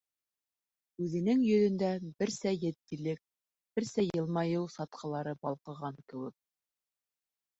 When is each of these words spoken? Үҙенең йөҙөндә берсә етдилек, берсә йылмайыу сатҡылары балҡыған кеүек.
Үҙенең 1.07 1.41
йөҙөндә 1.49 1.89
берсә 2.21 2.53
етдилек, 2.55 3.21
берсә 3.79 4.05
йылмайыу 4.07 4.65
сатҡылары 4.77 5.35
балҡыған 5.45 6.01
кеүек. 6.09 6.37